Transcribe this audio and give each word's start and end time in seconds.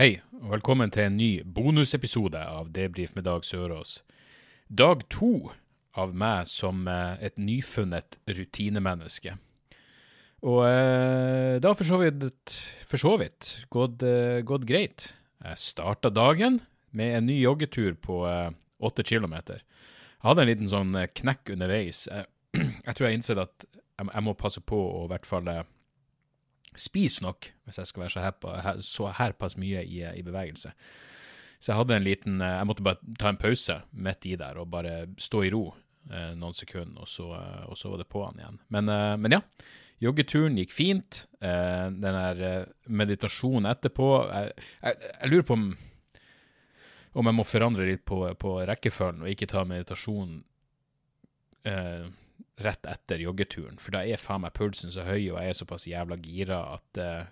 Hei, 0.00 0.22
og 0.40 0.54
velkommen 0.54 0.88
til 0.88 1.04
en 1.04 1.18
ny 1.20 1.42
bonusepisode 1.44 2.40
av 2.40 2.70
Debrif 2.72 3.10
med 3.12 3.26
Dag 3.26 3.42
Sørås. 3.44 3.98
Dag 4.72 5.02
to 5.12 5.50
av 6.00 6.14
meg 6.16 6.48
som 6.48 6.86
eh, 6.88 7.18
et 7.20 7.36
nyfunnet 7.36 8.16
rutinemenneske. 8.24 9.34
Og 10.48 10.62
eh, 10.64 11.58
det 11.60 11.68
har 11.68 11.76
for 11.76 11.90
så 11.90 11.98
vidt, 12.00 12.56
for 12.88 13.02
så 13.04 13.12
vidt 13.20 13.50
gått, 13.68 14.00
eh, 14.08 14.40
gått 14.48 14.64
greit. 14.64 15.10
Jeg 15.44 15.60
starta 15.60 16.08
dagen 16.08 16.62
med 16.96 17.18
en 17.18 17.28
ny 17.28 17.36
joggetur 17.42 17.92
på 18.00 18.22
eh, 18.32 18.48
åtte 18.80 19.04
kilometer. 19.04 19.60
Jeg 19.60 20.24
hadde 20.30 20.46
en 20.46 20.52
liten 20.54 20.72
sånn 20.72 20.96
eh, 20.96 21.10
knekk 21.20 21.52
underveis. 21.58 22.06
Jeg, 22.08 22.32
jeg 22.88 22.96
tror 22.96 23.10
jeg 23.10 23.20
innser 23.20 23.44
at 23.44 23.68
jeg, 23.68 24.08
jeg 24.08 24.24
må 24.24 24.38
passe 24.40 24.64
på 24.64 24.80
å 25.02 25.04
i 25.04 25.12
hvert 25.12 25.28
fall 25.28 25.52
eh, 25.52 25.66
spise 26.78 27.24
nok, 27.24 27.48
hvis 27.66 27.80
jeg 27.80 27.90
skal 27.90 28.04
være 28.04 28.14
så, 28.14 28.24
herpa, 28.24 28.56
her, 28.64 28.82
så 28.86 29.10
herpass 29.18 29.58
mye 29.60 29.84
i, 29.84 30.02
i 30.06 30.24
bevegelse. 30.24 30.72
Så 31.62 31.70
jeg 31.70 31.78
hadde 31.78 31.96
en 31.96 32.06
liten 32.06 32.40
eh, 32.42 32.56
Jeg 32.58 32.66
måtte 32.66 32.84
bare 32.86 33.14
ta 33.20 33.30
en 33.30 33.38
pause 33.38 33.78
midt 33.92 34.26
i 34.26 34.34
der 34.40 34.58
og 34.58 34.70
bare 34.72 35.06
stå 35.20 35.44
i 35.46 35.52
ro 35.54 35.68
eh, 36.10 36.32
noen 36.38 36.56
sekunder, 36.56 37.04
og 37.04 37.10
så, 37.10 37.28
eh, 37.38 37.62
og 37.70 37.78
så 37.78 37.92
var 37.92 38.02
det 38.02 38.10
på'n 38.10 38.40
igjen. 38.40 38.58
Men, 38.74 38.90
eh, 38.90 39.14
men 39.20 39.36
ja, 39.36 39.40
joggeturen 40.02 40.58
gikk 40.58 40.74
fint. 40.74 41.22
Eh, 41.38 41.86
den 41.92 42.18
der 42.18 42.42
eh, 42.48 42.74
meditasjonen 42.90 43.70
etterpå 43.70 44.10
jeg, 44.24 44.52
jeg, 44.82 45.10
jeg 45.12 45.32
lurer 45.32 45.48
på 45.48 45.58
om 45.60 45.72
om 47.12 47.28
jeg 47.28 47.36
må 47.36 47.44
forandre 47.44 47.86
litt 47.86 48.04
på, 48.08 48.24
på 48.40 48.54
rekkefølgen 48.68 49.24
og 49.24 49.32
ikke 49.32 49.48
ta 49.50 49.66
meditasjon 49.68 50.38
eh, 51.68 52.06
rett 52.60 52.86
etter 52.86 53.22
joggeturen, 53.22 53.78
for 53.80 53.94
da 53.96 54.02
er 54.04 54.20
faen 54.20 54.42
meg 54.44 54.52
pulsen 54.56 54.92
så 54.92 55.06
høy, 55.06 55.30
og 55.32 55.38
jeg 55.40 55.52
er 55.52 55.56
såpass 55.56 55.86
jævla 55.88 56.18
gira 56.20 56.58
at 56.74 57.00
uh, 57.00 57.30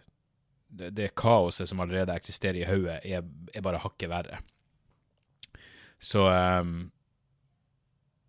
det, 0.70 0.92
det 0.96 1.10
kaoset 1.18 1.68
som 1.68 1.82
allerede 1.82 2.14
eksisterer 2.14 2.62
i 2.62 2.68
hodet, 2.68 3.00
er, 3.04 3.26
er 3.54 3.64
bare 3.64 3.82
hakket 3.82 4.10
verre. 4.10 4.40
Så 6.00 6.24
um, 6.30 6.90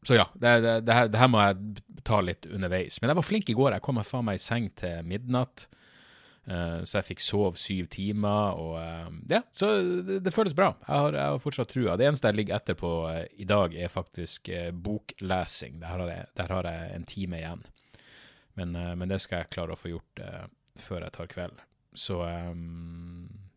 Så 0.04 0.18
ja, 0.18 0.26
det, 0.34 0.60
det, 0.66 0.74
det, 0.88 0.94
her, 0.94 1.08
det 1.14 1.20
her 1.22 1.30
må 1.30 1.40
jeg 1.44 2.02
ta 2.04 2.18
litt 2.26 2.48
underveis. 2.50 2.98
Men 3.00 3.12
jeg 3.12 3.20
var 3.20 3.28
flink 3.28 3.50
i 3.50 3.56
går. 3.56 3.76
Jeg 3.76 3.86
kom 3.86 4.00
meg 4.00 4.08
faen 4.10 4.26
meg 4.26 4.40
i 4.40 4.42
seng 4.42 4.72
til 4.76 5.06
midnatt. 5.06 5.68
Eh, 6.50 6.80
så 6.90 6.98
jeg 6.98 7.12
fikk 7.12 7.22
sove 7.22 7.60
syv 7.62 7.90
timer, 7.94 8.58
og 8.58 8.78
eh, 8.82 9.10
ja, 9.36 9.44
så 9.54 9.70
det, 10.10 10.34
føles 10.34 10.56
bra. 10.58 10.72
Jeg 10.88 11.04
har, 11.04 11.18
jeg 11.18 11.36
har 11.36 11.44
fortsatt 11.44 11.70
trua. 11.74 11.98
Det 12.00 12.08
eneste 12.08 12.32
jeg 12.32 12.40
ligger 12.40 12.58
etter 12.58 12.78
på 12.80 12.94
eh, 13.12 13.28
i 13.44 13.48
dag, 13.50 13.76
er 13.78 13.94
faktisk 13.94 14.50
boklesing. 14.74 15.80
Der 15.84 15.94
har, 15.94 16.04
jeg, 16.10 16.32
der 16.40 16.56
har 16.56 16.70
jeg 16.70 16.96
en 16.96 17.08
time 17.10 17.42
igjen. 17.42 17.64
Men, 18.58 18.76
men 19.00 19.08
det 19.08 19.22
skal 19.24 19.44
jeg 19.44 19.54
klare 19.54 19.78
å 19.78 19.80
få 19.80 19.94
gjort 19.94 20.20
før 20.82 21.06
jeg 21.06 21.14
tar 21.16 21.30
kveld. 21.32 21.62
Så, 21.96 22.18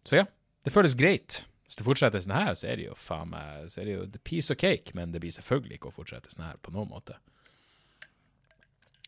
så 0.07 0.21
ja, 0.21 0.25
det 0.63 0.73
føles 0.73 0.95
greit. 0.95 1.41
Hvis 1.67 1.81
det 1.81 1.87
fortsetter 1.87 2.23
sånn 2.23 2.37
her, 2.37 2.53
så 2.55 2.69
er 2.71 2.79
det 2.79 2.87
jo 2.87 2.95
faen 2.99 3.33
meg 3.33 3.67
Så 3.73 3.81
er 3.83 3.89
det 3.89 3.97
jo 3.97 4.05
the 4.07 4.21
piece 4.23 4.55
of 4.55 4.61
cake, 4.61 4.95
men 4.95 5.11
det 5.11 5.19
blir 5.25 5.35
selvfølgelig 5.35 5.81
ikke 5.81 5.91
å 5.91 5.97
fortsette 5.97 6.31
sånn 6.31 6.47
her 6.47 6.61
på 6.63 6.75
noen 6.77 6.93
måte. 6.93 7.17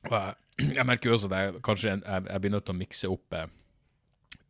Og 0.09 0.17
jeg, 0.17 0.73
jeg 0.81 0.89
merker 0.91 1.13
jo 1.13 1.21
også 1.21 1.31
at 1.31 1.39
jeg 1.39 1.63
kanskje 1.69 1.93
jeg, 1.93 2.03
jeg 2.27 2.43
blir 2.43 2.55
nødt 2.57 2.67
til 2.67 2.75
å 2.75 2.81
mikse 2.81 3.13
opp 3.15 3.39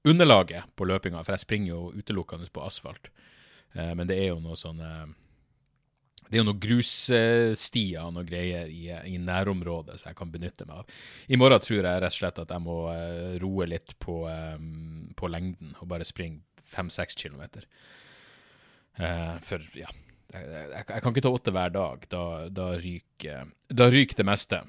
underlaget 0.07 0.69
på 0.77 0.87
løpinga, 0.89 1.23
for 1.25 1.35
jeg 1.35 1.45
springer 1.45 1.73
jo 1.73 1.93
utelukkende 1.97 2.49
på 2.53 2.65
asfalt. 2.67 3.11
Eh, 3.75 3.93
men 3.95 4.09
det 4.09 4.19
er 4.21 4.31
jo 4.31 4.41
noe 4.43 4.59
sånn 4.59 4.81
eh, 4.83 5.07
Det 6.27 6.35
er 6.35 6.43
jo 6.43 6.47
noen 6.49 6.63
grusstier 6.63 8.03
og 8.03 8.15
noe 8.17 8.27
greier 8.27 8.71
i, 8.73 8.89
i 8.91 9.19
nærområdet 9.23 10.01
som 10.01 10.11
jeg 10.11 10.19
kan 10.19 10.33
benytte 10.33 10.67
meg 10.67 10.83
av. 10.83 10.97
I 11.29 11.39
morgen 11.39 11.63
tror 11.63 11.79
jeg 11.79 12.03
rett 12.03 12.11
og 12.11 12.19
slett 12.19 12.41
at 12.43 12.55
jeg 12.55 12.65
må 12.65 12.81
eh, 12.95 13.37
roe 13.43 13.69
litt 13.71 13.95
på, 14.03 14.23
på 15.17 15.31
lengden 15.31 15.77
og 15.81 15.91
bare 15.93 16.09
springe 16.09 16.43
fem-seks 16.67 17.15
kilometer. 17.21 17.69
For 18.97 19.63
ja 19.77 19.91
jeg, 20.33 20.47
jeg, 20.51 20.85
jeg 20.89 21.03
kan 21.05 21.13
ikke 21.13 21.23
ta 21.23 21.31
åtte 21.31 21.53
hver 21.55 21.71
dag. 21.75 22.07
Da, 22.11 22.23
da, 22.51 22.71
ryker, 22.81 23.53
da 23.71 23.87
ryker 23.93 24.19
det 24.19 24.27
meste. 24.27 24.63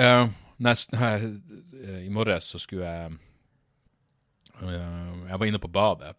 Eh, 0.00 0.24
nest, 0.64 0.94
I 0.96 2.10
morges 2.10 2.48
så 2.50 2.58
skulle 2.62 2.90
jeg 2.90 3.18
Jeg 4.62 5.38
var 5.40 5.48
inne 5.48 5.60
på 5.62 5.72
badet 5.72 6.14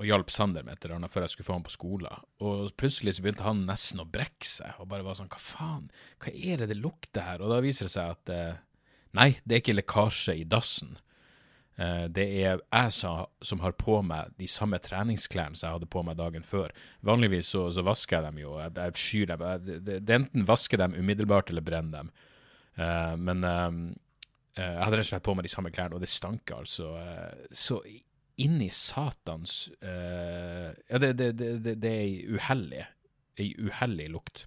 og 0.00 0.08
hjalp 0.08 0.32
Sander 0.32 0.64
med 0.64 0.78
et 0.78 0.86
eller 0.86 0.96
annet 0.96 1.12
før 1.12 1.26
jeg 1.26 1.34
skulle 1.34 1.48
få 1.50 1.58
ham 1.58 1.66
på 1.66 1.74
skolen. 1.74 2.24
Og 2.40 2.72
plutselig 2.80 3.16
så 3.16 3.24
begynte 3.24 3.44
han 3.44 3.66
nesten 3.68 4.00
å 4.00 4.08
brekke 4.08 4.48
seg, 4.48 4.78
og 4.80 4.88
bare 4.88 5.04
var 5.04 5.18
sånn 5.18 5.28
Hva 5.28 5.40
faen, 5.44 5.90
hva 6.24 6.32
er 6.32 6.62
det 6.62 6.70
det 6.72 6.80
lukter 6.80 7.26
her? 7.26 7.44
Og 7.44 7.52
da 7.52 7.60
viser 7.64 7.86
det 7.86 7.92
seg 7.92 8.14
at 8.16 8.32
eh, 8.32 8.62
nei, 9.18 9.30
det 9.44 9.56
er 9.56 9.62
ikke 9.62 9.76
lekkasje 9.76 10.38
i 10.40 10.46
dassen. 10.48 10.96
Eh, 11.76 12.06
det 12.16 12.24
er 12.40 12.62
jeg 12.64 12.94
som, 12.96 13.26
som 13.44 13.60
har 13.60 13.76
på 13.76 13.98
meg 14.06 14.32
de 14.40 14.48
samme 14.48 14.80
treningsklærne 14.80 15.60
som 15.60 15.68
jeg 15.68 15.78
hadde 15.78 15.92
på 15.92 16.04
meg 16.06 16.16
dagen 16.16 16.48
før. 16.48 16.72
Vanligvis 17.04 17.52
så, 17.52 17.66
så 17.74 17.84
vasker 17.84 18.18
jeg 18.18 18.30
dem 18.30 18.40
jo, 18.40 18.56
jeg, 18.62 18.76
jeg 18.80 19.04
skyr 19.04 19.34
dem. 19.34 19.46
Det, 19.84 20.00
er 20.00 20.16
enten 20.22 20.48
vasker 20.48 20.80
dem 20.80 20.96
umiddelbart 20.96 21.52
eller 21.52 21.66
brenner 21.66 22.00
dem. 22.00 22.14
Eh, 22.80 23.16
men 23.20 23.44
eh, 23.44 23.66
eh, 23.66 23.80
jeg 24.58 24.82
hadde 24.82 24.98
rett 24.98 25.06
og 25.06 25.10
slett 25.12 25.26
på 25.26 25.34
meg 25.38 25.46
de 25.46 25.52
samme 25.52 25.70
klærne, 25.74 25.96
og 25.96 26.02
det 26.02 26.10
stank 26.10 26.50
altså 26.54 26.94
eh, 26.98 27.44
så 27.54 27.80
inni 28.40 28.70
satans 28.72 29.68
eh, 29.84 30.70
Ja, 30.88 31.00
det, 31.02 31.12
det, 31.20 31.32
det, 31.38 31.74
det, 31.76 31.90
er 31.90 32.04
ei 32.06 32.36
uheldig, 32.36 32.84
ei 33.40 33.50
uhellig 33.60 34.08
lukt. 34.14 34.44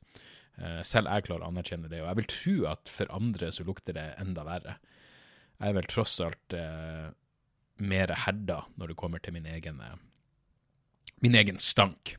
Eh, 0.57 0.81
selv 0.85 1.09
jeg 1.09 1.27
klarer 1.27 1.45
å 1.45 1.51
anerkjenne 1.51 1.89
det, 1.91 2.01
og 2.03 2.09
jeg 2.09 2.19
vil 2.19 2.31
tro 2.33 2.55
at 2.73 2.91
for 2.93 3.13
andre 3.15 3.51
så 3.53 3.65
lukter 3.67 3.97
det 3.97 4.07
enda 4.21 4.45
verre. 4.47 4.77
Jeg 5.59 5.71
er 5.71 5.77
vel 5.77 5.89
tross 5.89 6.17
alt 6.23 6.57
eh, 6.57 7.07
mer 7.83 8.15
herda 8.25 8.63
når 8.77 8.93
det 8.93 8.99
kommer 8.99 9.23
til 9.23 9.37
min 9.37 9.47
egen, 9.49 9.79
eh, 9.81 9.95
min 11.25 11.37
egen 11.39 11.61
stank. 11.61 12.17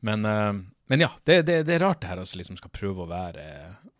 Men, 0.00 0.24
eh, 0.24 0.52
men 0.86 1.02
ja, 1.02 1.10
det, 1.24 1.42
det, 1.48 1.62
det 1.68 1.76
er 1.76 1.84
rart 1.84 2.02
det 2.02 2.10
her 2.10 2.22
altså 2.22 2.38
liksom 2.40 2.58
skal 2.60 2.74
prøve 2.74 3.04
å 3.04 3.10
være, 3.10 3.46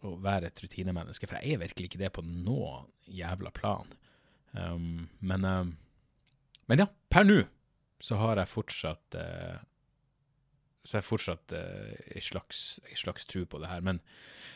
å 0.06 0.16
være 0.22 0.50
et 0.50 0.62
rutinemenneske, 0.62 1.28
for 1.28 1.40
jeg 1.40 1.56
er 1.56 1.62
virkelig 1.64 1.90
ikke 1.90 2.02
det 2.04 2.12
på 2.14 2.24
noe 2.26 2.84
jævla 3.10 3.52
plan. 3.54 3.90
Um, 4.56 5.08
men, 5.18 5.44
um, 5.44 5.72
men 6.70 6.84
ja, 6.84 6.86
per 7.12 7.26
nå 7.26 7.40
så 8.02 8.18
har 8.20 8.40
jeg 8.40 8.52
fortsatt 8.52 9.16
uh, 9.18 9.56
så 10.86 10.96
har 10.96 11.02
jeg 11.02 11.08
fortsatt 11.08 11.54
uh, 11.56 12.20
slags, 12.22 12.60
en 12.86 13.00
slags 13.00 13.26
tro 13.28 13.42
på 13.48 13.60
det 13.60 13.70
her. 13.70 13.82
Men 13.84 13.98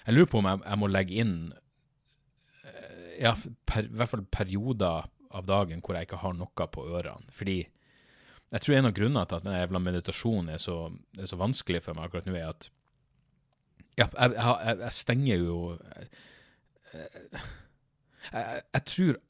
jeg 0.07 0.15
lurer 0.15 0.31
på 0.31 0.41
om 0.41 0.49
jeg, 0.49 0.63
jeg 0.63 0.81
må 0.81 0.91
legge 0.91 1.19
inn 1.25 1.35
uh, 1.51 3.09
ja, 3.19 3.35
per, 3.67 3.89
i 3.91 3.99
hvert 3.99 4.13
fall 4.13 4.25
perioder 4.31 5.11
av 5.31 5.47
dagen 5.47 5.83
hvor 5.83 5.99
jeg 5.99 6.09
ikke 6.09 6.23
har 6.23 6.37
noe 6.39 6.69
på 6.75 6.87
ørene. 6.87 7.35
Fordi 7.35 7.59
jeg 8.51 8.65
tror 8.65 8.77
en 8.77 8.89
av 8.89 8.95
grunnene 8.97 9.25
til 9.29 9.39
at 9.39 9.47
den 9.47 9.57
jævla 9.57 9.81
meditasjonen 9.85 10.53
er 10.55 10.61
så, 10.63 10.77
er 11.19 11.31
så 11.31 11.39
vanskelig 11.39 11.83
for 11.85 11.97
meg 11.97 12.09
akkurat 12.09 12.29
nå, 12.29 12.37
er 12.39 12.51
at 12.51 12.69
ja, 13.99 14.07
jeg, 14.07 14.35
jeg, 14.35 14.77
jeg 14.81 14.95
stenger 14.97 15.43
jo 15.45 15.59
jeg, 16.93 17.43
jeg, 18.33 18.63
jeg 18.75 18.87
tror 18.93 19.21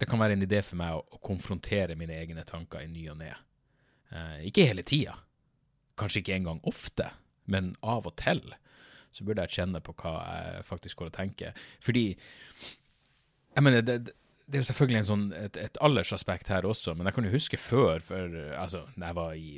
det 0.00 0.08
kan 0.08 0.20
være 0.22 0.36
en 0.36 0.44
idé 0.46 0.62
for 0.64 0.80
meg 0.80 0.96
å, 0.96 1.02
å 1.04 1.20
konfrontere 1.24 1.96
mine 1.98 2.16
egne 2.16 2.44
tanker 2.48 2.80
i 2.80 2.88
ny 2.88 3.04
og 3.12 3.18
ne. 3.20 3.34
Eh, 4.10 4.46
ikke 4.48 4.64
hele 4.64 4.84
tida, 4.86 5.18
kanskje 6.00 6.22
ikke 6.22 6.38
engang 6.38 6.62
ofte, 6.68 7.10
men 7.52 7.74
av 7.84 8.08
og 8.08 8.16
til 8.20 8.40
så 9.12 9.26
burde 9.26 9.44
jeg 9.44 9.58
kjenne 9.58 9.82
på 9.84 9.92
hva 10.00 10.14
jeg 10.22 10.64
faktisk 10.68 11.02
går 11.02 11.10
og 11.10 11.16
tenker. 11.18 11.60
Fordi 11.84 12.04
jeg 12.14 13.64
mener, 13.66 13.84
det, 13.84 14.14
det 14.50 14.58
er 14.58 14.64
jo 14.64 14.68
selvfølgelig 14.72 15.06
sånn, 15.06 15.28
et, 15.38 15.58
et 15.62 15.78
aldersaspekt 15.84 16.50
her 16.50 16.66
også, 16.66 16.96
men 16.98 17.06
jeg 17.06 17.16
kan 17.16 17.26
jo 17.28 17.34
huske 17.36 17.60
før, 17.60 18.02
for, 18.02 18.34
altså, 18.58 18.82
når 18.96 19.06
jeg 19.06 19.18
var 19.20 19.36
i 19.38 19.52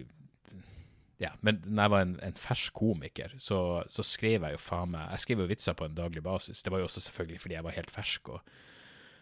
ja, 1.22 1.30
men 1.46 1.60
når 1.64 1.84
jeg 1.84 1.92
var 1.92 2.04
en, 2.04 2.14
en 2.26 2.38
fersk 2.38 2.74
komiker, 2.74 3.34
så, 3.38 3.58
så 3.92 4.02
skrev 4.02 4.42
jeg 4.42 4.56
jo 4.56 4.62
faen 4.62 4.90
meg 4.90 5.12
Jeg 5.12 5.22
skrev 5.22 5.42
jo 5.44 5.50
vitser 5.52 5.76
på 5.78 5.86
en 5.86 5.94
daglig 5.94 6.22
basis. 6.24 6.64
Det 6.64 6.72
var 6.72 6.82
jo 6.82 6.88
også 6.88 7.04
selvfølgelig 7.04 7.42
fordi 7.44 7.54
jeg 7.54 7.66
var 7.66 7.76
helt 7.76 7.92
fersk 7.94 8.32
og, 8.34 8.56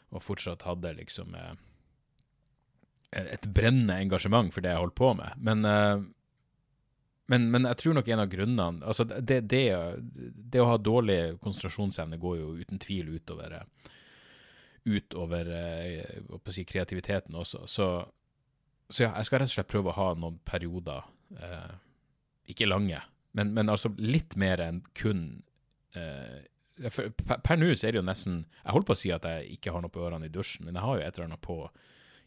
og 0.09 0.25
fortsatt 0.25 0.65
hadde 0.65 0.95
liksom 0.97 1.35
eh, 1.37 1.53
et 3.21 3.45
brennende 3.53 3.99
engasjement 4.01 4.49
for 4.55 4.65
det 4.65 4.73
jeg 4.73 4.81
holdt 4.81 4.97
på 4.97 5.13
med. 5.19 5.45
Men, 5.45 5.69
eh, 5.69 6.07
men, 7.35 7.47
men 7.53 7.69
jeg 7.69 7.83
tror 7.83 7.99
nok 7.99 8.09
en 8.09 8.25
av 8.25 8.33
grunnene 8.33 8.87
Altså, 8.89 9.05
det, 9.05 9.43
det, 9.53 9.65
det 10.55 10.63
å 10.65 10.71
ha 10.73 10.81
dårlig 10.81 11.21
konsentrasjonsevne 11.45 12.19
går 12.23 12.41
jo 12.41 12.55
uten 12.63 12.81
tvil 12.81 13.13
utover 13.19 13.61
eh, 13.61 13.93
utover 14.85 15.51
eh, 15.53 16.23
si, 16.53 16.65
kreativiteten 16.69 17.37
også. 17.37 17.67
Så 17.69 17.91
så 18.91 19.05
ja, 19.05 19.13
jeg 19.15 19.29
skal 19.29 19.43
rett 19.43 19.53
og 19.53 19.55
slett 19.55 19.71
prøve 19.71 19.93
å 19.93 19.97
ha 19.97 20.09
noen 20.19 20.41
perioder, 20.47 21.07
eh, 21.39 21.75
ikke 22.51 22.67
lange, 22.67 22.99
men, 23.39 23.53
men, 23.55 23.71
altså 23.71 23.93
litt 24.03 24.35
mer 24.41 24.63
enn 24.65 24.81
kun 24.99 25.45
eh, 25.95 26.43
per, 26.81 27.13
per 27.45 27.61
nå 27.61 27.69
så 27.77 27.87
er 27.87 27.95
det 27.95 28.01
jo 28.01 28.09
nesten 28.09 28.41
Jeg 28.49 28.75
holdt 28.75 28.89
på 28.89 28.97
å 28.97 28.99
si 28.99 29.13
at 29.15 29.27
jeg 29.29 29.59
ikke 29.59 29.75
har 29.75 29.85
noe 29.85 29.93
på 29.95 30.03
ørene 30.03 30.27
i 30.27 30.33
dusjen, 30.33 30.65
men 30.67 30.75
jeg 30.75 30.83
har 30.83 30.99
jo 30.99 31.05
et 31.05 31.19
eller 31.19 31.29
annet 31.29 31.45
på 31.45 31.59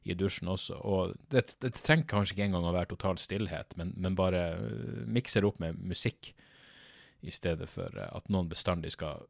i 0.03 0.15
dusjen 0.19 0.51
også. 0.51 0.77
Og 0.83 1.13
det, 1.31 1.45
det 1.63 1.73
trenger 1.79 2.07
kanskje 2.11 2.35
ikke 2.35 2.45
engang 2.49 2.67
å 2.69 2.73
være 2.75 2.91
total 2.91 3.19
stillhet, 3.19 3.75
men, 3.79 3.93
men 3.97 4.17
bare 4.19 4.43
uh, 4.59 5.03
mikser 5.09 5.47
opp 5.47 5.61
med 5.63 5.79
musikk 5.79 6.33
i 7.23 7.31
stedet 7.31 7.69
for 7.71 7.91
uh, 7.97 8.09
at 8.11 8.27
noen 8.31 8.51
bestandig 8.51 8.93
skal 8.95 9.25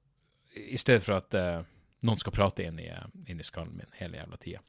I 0.58 0.78
stedet 0.82 1.06
for 1.06 1.22
at 1.22 1.38
uh, 1.38 1.62
noen 2.04 2.20
skal 2.20 2.36
prate 2.36 2.68
inn 2.68 2.80
i, 2.84 2.90
inn 3.32 3.40
i 3.40 3.48
skallen 3.48 3.78
min 3.80 3.98
hele 4.00 4.20
jævla 4.20 4.40
tida. 4.42 4.62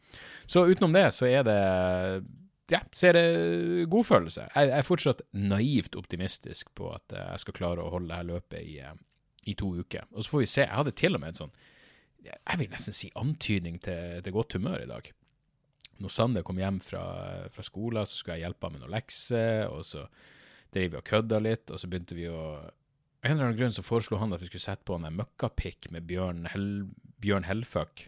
Så 0.47 0.65
utenom 0.71 0.95
det 0.95 1.09
så 1.17 1.29
er 1.29 1.47
det 1.47 1.59
ja, 2.73 2.81
så 2.97 3.11
er 3.11 3.19
det 3.19 3.89
godfølelse. 3.93 4.47
Jeg, 4.55 4.71
jeg 4.71 4.79
er 4.79 4.87
fortsatt 4.87 5.25
naivt 5.37 5.99
optimistisk 6.01 6.71
på 6.79 6.89
at 6.95 7.13
jeg 7.13 7.43
skal 7.43 7.59
klare 7.59 7.85
å 7.85 7.91
holde 7.93 8.09
det 8.09 8.21
her 8.21 8.31
løpet 8.31 8.63
i, 8.63 8.79
i 9.51 9.57
to 9.59 9.75
uker. 9.77 10.07
Og 10.15 10.25
så 10.25 10.33
får 10.33 10.45
vi 10.45 10.51
se. 10.55 10.63
Jeg 10.65 10.79
hadde 10.79 10.95
til 10.97 11.19
og 11.19 11.23
med 11.23 11.35
en 11.35 11.43
sånn, 11.43 11.53
jeg 12.25 12.61
vil 12.61 12.73
nesten 12.73 12.97
si 12.97 13.11
antydning 13.21 13.77
til, 13.85 14.23
til 14.25 14.37
godt 14.37 14.57
humør 14.57 14.81
i 14.81 14.89
dag. 14.89 15.11
Når 16.01 16.11
Sander 16.11 16.47
kom 16.47 16.59
hjem 16.59 16.81
fra, 16.83 17.05
fra 17.53 17.67
skolen, 17.67 18.07
så 18.09 18.17
skulle 18.17 18.39
jeg 18.39 18.49
hjelpe 18.49 18.67
ham 18.67 18.79
med 18.79 18.87
noen 18.87 18.95
lekser, 18.97 19.69
og 19.69 19.85
så 19.87 20.07
drev 20.75 20.95
vi 20.95 20.99
og 20.99 21.07
kødda 21.07 21.39
litt, 21.43 21.71
og 21.71 21.79
så 21.79 21.91
begynte 21.91 22.17
vi 22.19 22.27
å 22.33 22.41
Av 23.25 23.31
en 23.31 23.37
eller 23.37 23.45
annen 23.45 23.57
grunn 23.57 23.73
så 23.73 23.81
foreslo 23.81 24.19
han 24.21 24.35
at 24.37 24.43
vi 24.43 24.51
skulle 24.51 24.61
sette 24.61 24.85
på 24.85 24.99
en 24.99 25.07
møkkapikk 25.17 25.87
med 25.95 26.05
Bjørn, 26.05 26.43
Hel, 26.53 26.67
Bjørn 27.25 27.47
Hellfuck. 27.49 28.03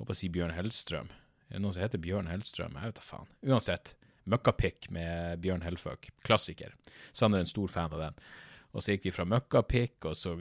Håper 0.00 0.10
å 0.10 0.18
si 0.18 0.26
Bjørn 0.34 0.56
Hellstrøm. 0.56 1.10
Er 1.46 1.52
det 1.54 1.60
noen 1.62 1.76
som 1.76 1.84
heter 1.84 2.00
Bjørn 2.02 2.26
Hellstrøm? 2.26 2.74
Jeg 2.74 2.90
vet 2.90 2.96
da 2.96 3.04
faen. 3.06 3.28
Uansett. 3.46 3.92
Møkkapikk 4.26 4.88
med 4.90 5.38
Bjørn 5.44 5.62
Hellfuck. 5.62 6.08
Klassiker. 6.26 6.74
Sander 7.14 7.38
er 7.38 7.46
en 7.46 7.50
stor 7.50 7.70
fan 7.70 7.94
av 7.94 8.02
den. 8.02 8.18
Og 8.74 8.82
så 8.82 8.96
gikk 8.96 9.06
vi 9.06 9.12
fra 9.14 9.26
møkkapikk, 9.30 10.08
og 10.10 10.18
så 10.18 10.40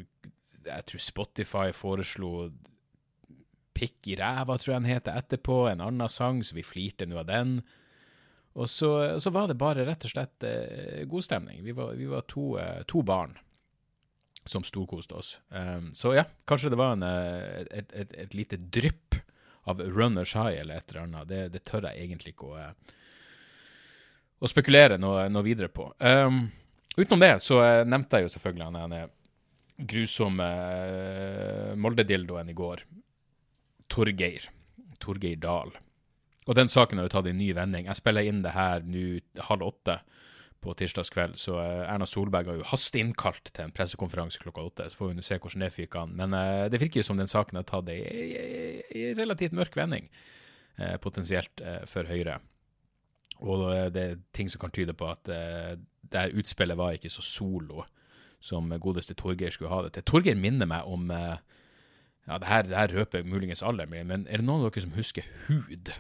Jeg 0.65 0.85
tror 0.89 1.03
Spotify 1.05 1.67
foreslo 1.71 2.31
Pikk 3.77 4.09
i 4.09 4.15
ræva, 4.17 4.57
tror 4.57 4.73
jeg 4.73 4.81
den 4.81 4.89
heter, 4.89 5.19
etterpå. 5.21 5.59
En 5.69 5.83
annen 5.85 6.09
sang, 6.09 6.41
så 6.41 6.57
vi 6.57 6.65
flirte 6.65 7.05
nå 7.05 7.21
av 7.21 7.29
den. 7.29 7.59
Og 8.57 8.65
så, 8.65 9.19
så, 9.21 9.29
var 9.29 9.47
det 9.47 9.59
bare 9.62 9.85
rett 9.85 10.09
og 10.09 10.15
slett 10.15 10.47
eh, 10.50 11.05
god 11.05 11.27
stemning. 11.29 11.62
Vi 11.63 11.77
var, 11.77 11.94
vi 11.94 12.09
var 12.09 12.25
to, 12.25 12.57
eh, 12.57 12.81
to, 12.89 13.03
barn 13.05 13.38
som 14.45 14.63
storkoste 14.63 15.13
oss. 15.13 15.39
Um, 15.50 15.91
så 15.94 16.13
ja, 16.15 16.25
kanskje 16.47 16.71
det 16.74 16.80
var 16.80 16.95
en, 16.95 17.03
eh, 17.03 17.65
et, 17.71 17.91
et, 17.94 18.13
et, 18.13 18.33
lite 18.33 18.57
drypp 18.57 19.18
av 19.69 19.81
Runners 19.81 20.33
High 20.36 20.62
eller 20.62 20.80
et 20.80 20.91
eller 20.91 21.01
annet. 21.03 21.27
Det, 21.30 21.41
det 21.53 21.63
tør 21.68 21.89
jeg 21.89 22.06
egentlig 22.06 22.33
ikke 22.33 22.53
å, 22.53 22.57
eh, 22.57 22.95
å 24.39 24.50
spekulere 24.50 24.97
noe, 25.01 25.27
noe 25.30 25.45
videre 25.45 25.69
på. 25.74 25.91
Um, 26.00 26.47
utenom 26.95 27.21
det 27.21 27.36
så 27.45 27.62
eh, 27.65 27.83
nevnte 27.88 28.19
jeg 28.19 28.27
jo 28.27 28.33
selvfølgelig 28.38 28.69
han 28.69 28.80
ene 28.86 29.03
grusomme 29.89 30.45
uh, 30.45 31.75
Molde-dildoen 31.80 32.50
i 32.51 32.57
går. 32.57 32.81
Torgeir. 33.88 34.50
Torgeir 35.00 35.39
Dahl. 35.39 35.71
Og 36.50 36.57
den 36.57 36.71
saken 36.71 37.00
har 37.00 37.07
jo 37.07 37.13
tatt 37.13 37.30
en 37.30 37.39
ny 37.39 37.53
vending. 37.56 37.88
Jeg 37.88 38.00
spiller 38.00 38.27
inn 38.27 38.41
det 38.44 38.56
her 38.56 38.83
nå 38.83 39.21
halv 39.47 39.69
åtte 39.69 40.00
på 40.63 40.73
tirsdagskveld, 40.75 41.38
så 41.39 41.56
eh, 41.61 41.85
Erna 41.88 42.07
Solberg 42.09 42.50
har 42.51 42.59
jo 42.59 42.67
hasteinnkalt 42.67 43.51
til 43.53 43.65
en 43.65 43.73
pressekonferanse 43.75 44.41
klokka 44.41 44.65
åtte. 44.67 44.89
Så 44.91 45.00
får 45.00 45.13
vi 45.13 45.25
se 45.25 45.38
hvordan 45.39 45.65
det 45.65 45.71
fyker 45.75 46.03
an. 46.03 46.15
Men 46.19 46.35
uh, 46.35 46.67
det 46.71 46.81
virker 46.81 47.00
jo 47.00 47.07
som 47.07 47.19
den 47.19 47.31
saken 47.31 47.59
har 47.59 47.67
tatt 47.69 47.91
ei 47.94 49.13
relativt 49.17 49.56
mørk 49.56 49.77
vending, 49.79 50.09
uh, 50.81 50.97
potensielt 51.03 51.63
uh, 51.63 51.85
for 51.89 52.09
Høyre. 52.09 52.39
Og 53.39 53.69
det 53.95 54.01
er 54.03 54.17
ting 54.35 54.50
som 54.51 54.59
kan 54.59 54.73
tyde 54.75 54.91
på 55.00 55.07
at 55.07 55.21
det 55.23 56.17
her 56.19 56.33
utspillet 56.35 56.75
var 56.75 56.97
ikke 56.97 57.07
så 57.13 57.23
solo 57.23 57.85
som 58.44 58.67
godeste 58.83 59.15
Torgeir 59.15 59.53
skulle 59.55 59.71
ha 59.71 59.85
det 59.85 59.94
til. 59.95 60.03
Torgeir 60.03 60.35
minner 60.35 60.67
meg 60.67 60.83
om 60.83 61.07
ja, 62.29 62.38
det 62.38 62.50
her, 62.50 62.65
det 62.67 62.77
her 62.77 62.95
røper 63.00 63.23
muligens 63.23 63.63
alderen 63.65 63.89
min, 63.94 64.07
men 64.09 64.25
er 64.29 64.41
det 64.41 64.45
noen 64.45 64.65
av 64.65 64.73
dere 64.73 64.83
som 64.83 64.97
husker 64.97 65.25
Hud 65.47 65.94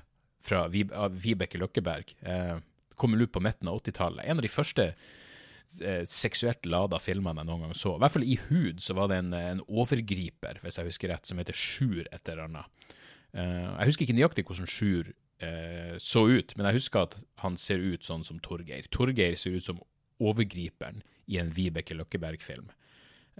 fra 0.45 0.65
Vibeke 0.69 1.59
Løkkeberg? 1.61 2.13
Eh, 2.21 2.59
kom 2.99 3.15
ut 3.17 3.31
på 3.33 3.41
midten 3.43 3.69
av 3.71 3.79
80-tallet. 3.81 4.25
En 4.25 4.39
av 4.39 4.45
de 4.45 4.51
første 4.51 4.85
eh, 4.89 6.03
seksuelt 6.09 6.65
lada 6.69 6.99
filmene 7.01 7.43
jeg 7.43 7.49
noen 7.49 7.67
gang 7.67 7.77
så. 7.77 7.95
I 7.95 8.03
hvert 8.03 8.15
fall 8.15 8.27
i 8.27 8.39
Hud 8.47 8.83
så 8.83 8.95
var 8.97 9.11
det 9.11 9.21
en, 9.23 9.33
en 9.37 9.63
overgriper, 9.67 10.61
hvis 10.63 10.79
jeg 10.79 10.89
husker 10.89 11.13
rett, 11.13 11.29
som 11.29 11.41
heter 11.41 11.57
Sjur 11.57 12.03
et 12.05 12.31
eller 12.31 12.47
annet. 12.47 12.89
Eh, 13.33 13.67
jeg 13.67 13.91
husker 13.91 14.07
ikke 14.07 14.17
nøyaktig 14.17 14.47
hvordan 14.49 14.71
Sjur 14.71 15.13
eh, 15.45 15.95
så 16.01 16.25
ut, 16.27 16.55
men 16.57 16.69
jeg 16.69 16.81
husker 16.81 17.07
at 17.07 17.19
han 17.43 17.57
ser 17.61 17.83
ut 17.83 18.07
sånn 18.07 18.25
som 18.27 18.41
Torgeir. 18.43 18.89
Torgeir 18.93 19.37
ser 19.39 19.57
ut 19.57 19.67
som 19.69 19.81
overgriperen 20.19 21.03
i 21.29 21.39
en 21.39 21.53
Vibeke 21.55 21.95
Løkkeberg-film. 21.95 22.67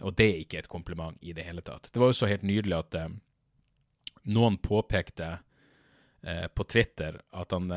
Og 0.06 0.16
det 0.16 0.30
er 0.30 0.44
ikke 0.44 0.62
et 0.62 0.72
kompliment 0.72 1.18
i 1.26 1.34
det 1.36 1.44
hele 1.44 1.64
tatt. 1.66 1.90
Det 1.92 2.00
var 2.00 2.14
jo 2.14 2.20
så 2.22 2.30
helt 2.30 2.46
nydelig 2.48 2.78
at 2.78 2.96
noen 4.32 4.56
påpekte 4.64 5.34
på 6.56 6.66
Twitter 6.72 7.18
at 7.36 7.52
han 7.52 7.68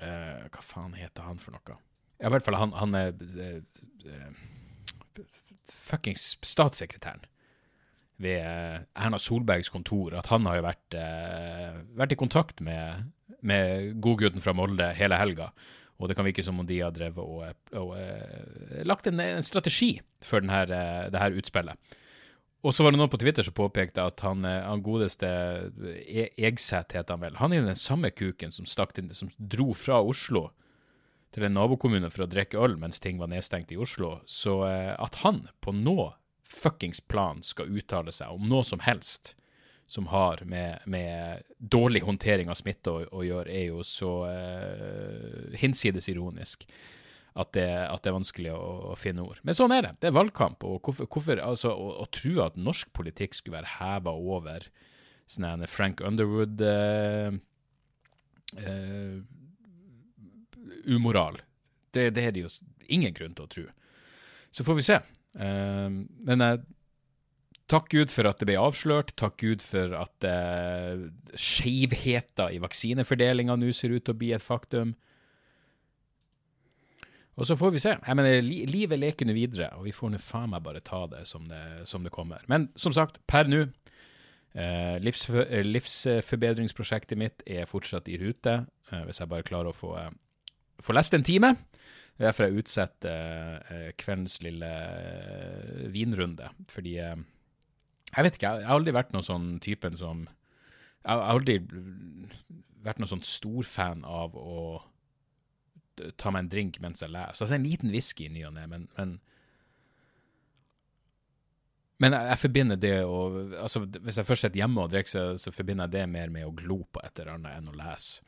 eh, 0.00 0.08
eh 0.08 0.46
Hva 0.52 0.64
faen 0.64 0.94
heter 0.98 1.26
han 1.26 1.40
for 1.42 1.56
noe? 1.56 1.78
Ja, 2.18 2.28
i 2.28 2.34
hvert 2.34 2.46
fall 2.46 2.58
han, 2.58 2.74
han 2.74 2.94
er 2.98 3.12
eh, 3.14 3.60
eh, 4.06 5.26
fuckings 5.70 6.36
statssekretæren 6.42 7.26
ved 8.18 8.42
Erna 8.98 9.18
Solbergs 9.22 9.70
kontor. 9.70 10.16
At 10.18 10.26
han 10.26 10.46
har 10.48 10.56
jo 10.58 10.62
vært, 10.64 10.94
vært 11.94 12.14
i 12.16 12.18
kontakt 12.18 12.58
med, 12.66 13.12
med 13.46 13.92
godgutten 14.02 14.42
fra 14.42 14.56
Molde 14.58 14.88
hele 14.98 15.20
helga 15.20 15.52
og 15.98 16.06
det 16.06 16.14
kan 16.18 16.26
virke 16.26 16.44
som 16.46 16.58
om 16.62 16.66
de 16.66 16.78
har 16.80 16.94
drevet 16.94 17.18
og, 17.18 17.42
og, 17.42 17.78
og 17.80 17.94
eh, 17.98 18.82
lagt 18.86 19.08
en, 19.10 19.18
en, 19.22 19.46
strategi 19.46 19.96
for 20.22 20.44
denne, 20.44 20.62
eh, 20.62 21.08
det 21.10 21.22
her 21.22 21.38
utspillet. 21.40 21.96
Og 22.66 22.74
så 22.74 22.82
var 22.82 22.92
det 22.92 22.98
noen 22.98 23.10
på 23.12 23.20
Twitter 23.22 23.46
som 23.46 23.54
påpekte 23.54 24.02
at 24.02 24.22
han, 24.26 24.44
eh, 24.44 24.64
han 24.66 24.82
godeste 24.82 25.28
e 26.02 26.28
Egseth, 26.34 26.96
heter 26.96 27.14
han 27.14 27.22
vel, 27.22 27.36
han 27.38 27.52
er 27.52 27.60
jo 27.62 27.68
den 27.68 27.78
samme 27.78 28.10
kuken 28.10 28.54
som, 28.54 28.66
inn, 28.98 29.12
som 29.14 29.30
dro 29.38 29.70
fra 29.78 30.00
Oslo 30.02 30.48
til 31.34 31.44
en 31.46 31.54
nabokommune 31.54 32.10
for 32.10 32.24
å 32.24 32.30
drikke 32.30 32.58
øl 32.58 32.78
mens 32.80 32.98
ting 33.04 33.20
var 33.20 33.30
nedstengt 33.30 33.70
i 33.70 33.78
Oslo. 33.78 34.16
Så 34.26 34.62
at 34.64 35.20
han 35.22 35.44
på 35.62 35.74
noe 35.76 36.14
fuckings 36.48 37.00
plan 37.00 37.42
skal 37.44 37.70
uttale 37.70 38.12
seg 38.14 38.32
om 38.32 38.48
noe 38.48 38.64
som 38.64 38.80
helst, 38.82 39.34
som 39.88 40.08
har 40.12 40.42
med, 40.44 40.84
med 40.84 41.44
dårlig 41.58 42.02
håndtering 42.04 42.50
av 42.52 42.58
smitte 42.60 42.92
å, 42.92 43.04
å 43.08 43.24
gjøre, 43.24 43.52
er 43.52 43.70
jo 43.70 43.84
så 43.86 44.12
eh, 44.28 45.54
hinsides 45.60 46.10
ironisk 46.12 46.66
at 47.38 47.52
det, 47.54 47.68
at 47.86 48.02
det, 48.02 48.10
er 48.10 48.16
vanskelig 48.16 48.52
å, 48.54 48.62
å, 48.90 48.94
finne 48.98 49.22
ord. 49.22 49.40
Men 49.46 49.56
sånn 49.56 49.74
er 49.74 49.86
det. 49.86 49.92
Det 50.02 50.10
er 50.10 50.16
valgkamp. 50.16 50.64
og 50.66 50.80
hvorfor, 50.82 51.06
hvorfor 51.06 51.42
altså, 51.44 51.70
å, 51.70 51.90
å, 52.02 52.06
tro 52.14 52.40
at 52.44 52.58
norsk 52.58 52.90
politikk 52.96 53.36
skulle 53.38 53.60
være 53.60 53.76
heva 53.78 54.14
over 54.14 54.66
sånn 55.28 55.66
Frank 55.68 56.00
Underwood 56.00 56.62
uh, 56.64 57.34
uh, 58.58 59.18
umoral, 60.88 61.38
det, 61.92 62.08
det, 62.16 62.24
er 62.24 62.34
det 62.34 62.46
jo 62.46 62.52
ingen 62.88 63.14
grunn 63.14 63.36
til 63.36 63.46
å 63.46 63.52
tro. 63.52 63.68
Så 64.50 64.64
får 64.64 64.78
vi 64.78 64.86
se. 64.86 64.98
men 65.38 66.42
jeg 66.42 66.64
Takk 67.68 67.90
Gud 67.92 68.08
for 68.08 68.24
at 68.24 68.40
det 68.40 68.48
ble 68.48 68.56
avslørt. 68.56 69.12
Takk 69.20 69.36
Gud 69.42 69.60
for 69.64 69.92
at 69.98 70.24
eh, 70.24 71.02
skjevheter 71.36 72.54
i 72.56 72.62
vaksinefordelinga 72.64 73.58
nå 73.60 73.74
ser 73.76 73.92
ut 73.92 74.06
til 74.06 74.16
å 74.16 74.20
bli 74.22 74.30
et 74.32 74.44
faktum. 74.44 74.94
Og 77.38 77.46
så 77.46 77.54
får 77.54 77.70
vi 77.70 77.82
se. 77.82 77.92
Jeg 77.94 78.18
mener, 78.18 78.40
li 78.42 78.64
Livet 78.66 78.98
leker 78.98 79.28
nå 79.28 79.34
videre, 79.36 79.70
og 79.78 79.86
vi 79.86 79.94
får 79.94 80.10
nå 80.10 80.18
faen 80.22 80.50
meg 80.50 80.64
bare 80.64 80.82
ta 80.82 81.04
det 81.10 81.22
som, 81.30 81.44
det 81.46 81.86
som, 81.86 82.02
det 82.02 82.10
kommer. 82.14 82.42
Men 82.50 82.66
som 82.74 82.94
sagt, 82.94 83.20
per 83.30 83.46
nå 83.46 83.60
eh, 83.62 84.96
livsfor 85.04 85.44
eh, 85.44 85.62
Livsforbedringsprosjektet 85.66 87.20
mitt 87.20 87.44
er 87.46 87.70
fortsatt 87.70 88.10
i 88.10 88.18
rute, 88.18 88.56
eh, 88.90 89.04
hvis 89.06 89.22
jeg 89.22 89.30
bare 89.30 89.46
klarer 89.46 89.70
å 89.70 89.76
få, 89.76 89.94
eh, 90.02 90.10
få 90.82 90.98
lest 90.98 91.14
en 91.14 91.26
time. 91.26 91.54
Det 92.18 92.26
er 92.26 92.32
derfor 92.32 92.48
jeg 92.48 92.64
utsetter 92.64 93.62
eh, 93.70 93.88
kveldens 94.02 94.40
lille 94.42 94.72
vinrunde, 95.94 96.50
fordi 96.66 96.98
jeg 96.98 98.24
vet 98.24 98.34
ikke, 98.34 98.50
jeg 98.58 98.66
har 98.66 98.80
aldri 98.80 98.96
vært 98.96 99.14
noen 99.14 99.26
sånn 99.26 99.48
typen 99.62 99.96
som 99.98 100.26
Jeg 101.06 101.14
har 101.14 101.30
aldri 101.30 101.60
vært 102.82 102.98
noen 102.98 103.08
sånn 103.12 103.22
storfan 103.24 104.02
av 104.04 104.34
å 104.36 104.82
ta 106.20 106.32
meg 106.34 106.46
en 106.46 106.52
drink 106.52 106.78
mens 106.84 107.02
jeg 107.04 107.12
leser. 107.14 107.44
Altså 107.44 107.56
en 107.56 107.66
liten 107.66 107.92
whisky 107.94 108.28
i 108.28 108.32
ny 108.32 108.44
og 108.48 108.54
ne, 108.56 108.66
men, 108.70 108.86
men, 108.98 109.16
men 112.02 112.16
jeg, 112.16 112.38
forbinder 112.44 112.78
det 112.78 112.94
å 113.02 113.18
altså 113.64 113.82
Hvis 113.82 114.20
jeg 114.20 114.28
først 114.28 114.46
sitter 114.46 114.62
hjemme 114.62 114.84
og 114.84 114.92
drikker, 114.94 115.10
så, 115.10 115.24
så, 115.40 115.54
forbinder 115.54 115.88
jeg 115.88 115.96
det 115.96 116.06
mer 116.14 116.32
med 116.34 116.46
å 116.46 116.54
glo 116.56 116.82
på 116.86 117.02
et 117.04 117.20
eller 117.20 117.36
annet 117.36 117.58
enn 117.58 117.72
å 117.72 117.76
lese. 117.78 118.24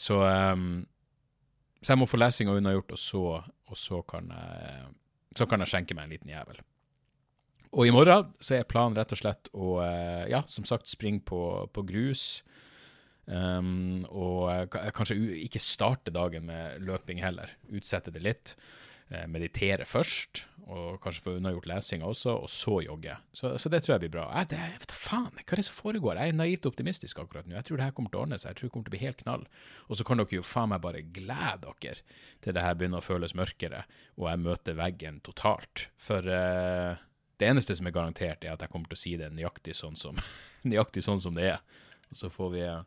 Så, 0.00 0.16
um, 0.24 0.80
så 1.82 1.92
jeg 1.92 2.00
må 2.00 2.08
få 2.08 2.20
lesinga 2.20 2.54
unnagjort, 2.56 2.94
og 2.96 3.00
så, 3.00 3.24
og 3.70 3.78
så 3.78 4.00
kan 4.08 4.32
jeg 4.32 4.88
så 5.36 5.46
kan 5.46 5.62
jeg 5.62 5.70
skjenke 5.70 5.94
meg 5.94 6.08
en 6.08 6.14
liten 6.14 6.32
jævel. 6.32 6.60
Og 7.70 7.86
i 7.86 7.92
morgen 7.94 8.32
så 8.42 8.56
er 8.56 8.66
planen 8.68 8.98
rett 8.98 9.12
og 9.14 9.20
slett 9.20 9.50
å, 9.54 9.76
eh, 9.84 10.26
ja, 10.32 10.42
som 10.50 10.66
sagt, 10.66 10.90
springe 10.90 11.22
på, 11.26 11.68
på 11.70 11.84
grus. 11.86 12.42
Um, 13.30 14.02
og 14.10 14.74
kanskje 14.96 15.14
ikke 15.44 15.62
starte 15.62 16.10
dagen 16.10 16.48
med 16.48 16.82
løping 16.82 17.20
heller. 17.22 17.52
Utsette 17.70 18.10
det 18.14 18.24
litt. 18.24 18.54
Uh, 19.10 19.26
meditere 19.30 19.86
først, 19.86 20.44
og 20.70 21.00
kanskje 21.02 21.24
få 21.24 21.32
unnagjort 21.38 21.66
lesinga 21.66 22.06
også, 22.06 22.34
og 22.44 22.50
så 22.50 22.76
jogge. 22.84 23.16
Så, 23.34 23.52
så, 23.58 23.70
det 23.72 23.82
tror 23.82 23.96
jeg 23.96 24.04
blir 24.04 24.12
bra. 24.14 24.26
Jeg, 24.38 24.50
det, 24.52 24.60
jeg 24.62 24.82
vet 24.82 24.92
da 24.92 24.98
faen, 24.98 25.32
hva 25.34 25.46
er 25.46 25.60
det 25.60 25.66
som 25.66 25.78
foregår? 25.78 26.20
Jeg 26.20 26.32
er 26.32 26.38
naivt 26.38 26.68
optimistisk 26.70 27.22
akkurat 27.22 27.48
nå. 27.48 27.56
Jeg 27.58 27.66
tror 27.66 27.80
det 27.80 27.88
her 27.88 27.96
kommer 27.96 28.12
til 28.12 28.20
å 28.20 28.22
ordne 28.22 28.38
seg. 28.38 28.52
Jeg 28.52 28.60
tror 28.60 28.68
det 28.68 28.74
kommer 28.76 28.86
til 28.86 28.94
å 28.94 28.96
bli 28.96 29.02
helt 29.02 29.24
knall. 29.24 29.46
Og 29.88 29.98
så 29.98 30.06
kan 30.06 30.22
dere 30.22 30.38
jo 30.38 30.46
faen 30.46 30.70
meg 30.70 30.84
bare 30.84 31.02
glede 31.02 31.74
dere 31.82 31.96
til 32.44 32.56
det 32.56 32.66
her 32.66 32.78
begynner 32.78 33.02
å 33.02 33.06
føles 33.06 33.34
mørkere, 33.38 33.84
og 34.18 34.30
jeg 34.30 34.42
møter 34.46 34.78
veggen 34.78 35.18
totalt. 35.26 35.88
For 35.98 36.30
uh, 36.30 37.02
det 37.42 37.50
eneste 37.50 37.74
som 37.78 37.90
er 37.90 37.96
garantert, 37.96 38.46
er 38.46 38.54
at 38.54 38.62
jeg 38.62 38.70
kommer 38.70 38.90
til 38.90 38.98
å 39.00 39.02
si 39.02 39.16
det 39.18 39.32
nøyaktig 39.34 39.74
sånn 39.78 39.98
som, 39.98 40.18
nøyaktig 40.70 41.02
sånn 41.06 41.22
som 41.22 41.34
det 41.34 41.50
er. 41.56 41.82
Og 42.10 42.22
så 42.22 42.30
får 42.30 42.54
vi 42.54 42.62
uh, 42.66 42.80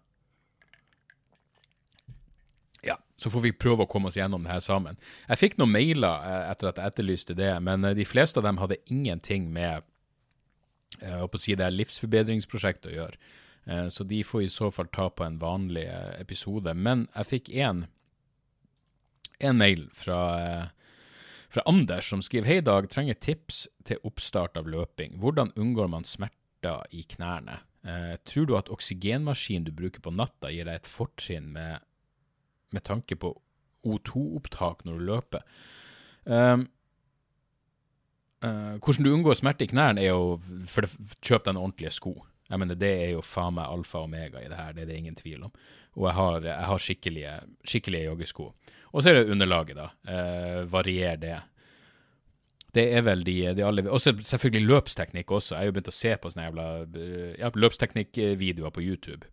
ja, 2.84 2.98
så 3.16 3.30
får 3.30 3.42
vi 3.46 3.54
prøve 3.56 3.86
å 3.86 3.90
komme 3.90 4.10
oss 4.10 4.18
gjennom 4.20 4.44
det 4.44 4.52
her 4.52 4.64
sammen. 4.64 4.98
Jeg 5.30 5.40
fikk 5.40 5.56
noen 5.60 5.72
mailer 5.74 6.28
eh, 6.28 6.52
etter 6.52 6.70
at 6.70 6.82
jeg 6.82 6.92
etterlyste 6.92 7.38
det, 7.38 7.52
men 7.64 7.88
eh, 7.88 7.96
de 7.98 8.06
fleste 8.08 8.42
av 8.42 8.48
dem 8.48 8.60
hadde 8.60 8.82
ingenting 8.92 9.48
med 9.56 9.86
eh, 11.00 11.24
å 11.24 11.30
si 11.40 11.56
det 11.56 11.68
er 11.68 11.78
livsforbedringsprosjektet 11.78 12.92
å 12.92 12.98
gjøre. 12.98 13.40
Så 13.64 14.04
de 14.04 14.18
får 14.28 14.42
i 14.44 14.48
så 14.52 14.68
fall 14.76 14.90
ta 14.92 15.06
på 15.08 15.24
en 15.24 15.38
vanlig 15.40 15.86
episode. 16.20 16.74
Men 16.76 17.06
jeg 17.14 17.30
fikk 17.30 17.46
én 17.56 17.86
mail 19.56 19.86
fra, 19.96 20.18
fra 21.48 21.64
Anders 21.72 22.10
som 22.12 22.20
skriver 22.20 22.50
Hei, 22.50 22.58
Dag. 22.60 22.90
Trenger 22.92 23.16
tips 23.24 23.62
til 23.88 24.04
oppstart 24.04 24.60
av 24.60 24.68
løping. 24.68 25.16
Hvordan 25.24 25.54
unngår 25.56 25.88
man 25.96 26.04
smerter 26.04 26.84
i 26.92 27.06
knærne? 27.16 27.62
tror 28.28 28.46
du 28.48 28.54
at 28.60 28.70
oksygenmaskinen 28.72 29.64
du 29.68 29.72
bruker 29.76 30.04
på 30.04 30.12
natta, 30.12 30.52
gir 30.52 30.68
deg 30.68 30.82
et 30.82 30.88
fortrinn 30.88 31.50
med 31.56 31.80
med 32.74 32.86
tanke 32.88 33.18
på 33.20 33.34
O2-opptak 33.84 34.86
når 34.88 35.00
du 35.00 35.08
løper. 35.12 35.46
Um, 36.24 36.68
uh, 38.46 38.76
hvordan 38.80 39.06
du 39.06 39.14
unngår 39.14 39.40
smerte 39.40 39.66
i 39.66 39.72
knærne, 39.72 40.04
er 40.04 40.14
jo 40.14 40.38
for 40.72 40.86
det, 40.86 40.94
kjøp 41.22 41.46
deg 41.46 41.54
en 41.54 41.64
ordentlige 41.64 41.96
sko. 41.96 42.16
Jeg 42.50 42.60
mener, 42.60 42.76
Det 42.76 42.92
er 43.06 43.10
jo 43.16 43.24
faen 43.26 43.56
meg 43.58 43.72
alfa 43.72 44.04
og 44.04 44.12
omega 44.12 44.42
i 44.44 44.50
det 44.52 44.60
her, 44.60 44.74
det 44.74 44.84
er 44.84 44.92
det 44.92 45.00
ingen 45.00 45.16
tvil 45.16 45.48
om. 45.48 45.54
Og 45.96 46.08
jeg 46.10 46.16
har, 46.18 46.46
jeg 46.46 46.70
har 46.70 46.86
skikkelige, 46.86 47.34
skikkelige 47.64 48.06
joggesko. 48.10 48.54
Og 48.94 49.02
så 49.02 49.10
er 49.10 49.20
det 49.20 49.32
underlaget, 49.34 49.78
da. 49.78 49.90
Uh, 50.06 50.72
varier 50.72 51.18
det. 51.18 51.40
Det 52.74 52.88
er 52.98 53.04
vel 53.06 53.22
de, 53.22 53.36
de 53.54 53.66
alle 53.66 53.84
Og 53.86 54.02
selvfølgelig 54.02 54.68
løpsteknikk 54.68 55.32
også. 55.32 55.56
Jeg 55.56 55.60
har 55.60 55.66
jo 55.70 55.74
begynt 55.76 55.92
å 55.92 55.94
se 55.94 56.16
på 56.18 56.32
sånne 56.34 56.48
jævla 56.48 56.68
ja, 57.38 57.52
løpsteknikkvideoer 57.54 58.74
på 58.74 58.82
YouTube. 58.82 59.30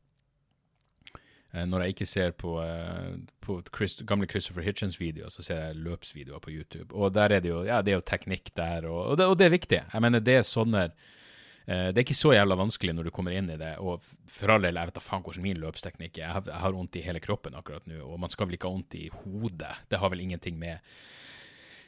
Eh, 1.53 1.67
når 1.67 1.83
jeg 1.83 1.95
ikke 1.95 2.07
ser 2.07 2.35
på, 2.39 2.57
uh, 2.63 3.15
på 3.43 3.59
Chris, 3.75 3.97
gamle 4.07 4.29
Christopher 4.31 4.63
Hitchens-videoer, 4.63 5.33
så 5.35 5.43
ser 5.43 5.65
jeg 5.65 5.81
løpsvideoer 5.83 6.43
på 6.43 6.53
YouTube. 6.55 6.95
Og 6.95 7.15
der 7.15 7.35
er 7.35 7.43
det 7.43 7.51
jo, 7.51 7.65
ja, 7.67 7.81
det 7.83 7.95
er 7.95 7.99
jo 7.99 8.07
teknikk 8.07 8.53
der, 8.55 8.87
og, 8.87 9.01
og, 9.07 9.17
det, 9.19 9.27
og 9.27 9.39
det, 9.39 9.49
er 9.49 9.57
viktig. 9.57 9.81
Jeg 9.93 10.05
mener, 10.05 10.23
det 10.23 10.37
er 10.39 10.47
sånne 10.47 10.85
uh, 10.91 11.89
Det 11.91 11.97
er 11.97 12.05
ikke 12.05 12.19
så 12.19 12.37
jævla 12.37 12.59
vanskelig 12.61 12.95
når 12.95 13.11
du 13.11 13.15
kommer 13.15 13.35
inn 13.35 13.51
i 13.51 13.59
det. 13.59 13.73
Og 13.83 14.07
for 14.31 14.55
all 14.55 14.63
del, 14.63 14.79
jeg 14.79 14.93
vet 14.93 15.01
da 15.01 15.05
faen 15.05 15.27
hvordan 15.27 15.47
min 15.49 15.63
løpsteknikk 15.65 16.21
er. 16.21 16.29
Jeg 16.29 16.37
har, 16.39 16.53
jeg 16.55 16.79
vondt 16.79 17.01
i 17.01 17.05
hele 17.09 17.25
kroppen 17.25 17.59
akkurat 17.59 17.91
nå, 17.91 17.99
og 18.07 18.23
man 18.23 18.31
skal 18.31 18.47
vel 18.47 18.59
ikke 18.59 18.71
ha 18.71 18.77
vondt 18.79 19.01
i 19.01 19.09
hodet. 19.25 19.75
Det 19.91 19.99
har 19.99 20.15
vel 20.15 20.23
ingenting 20.23 20.59
med, 20.61 20.79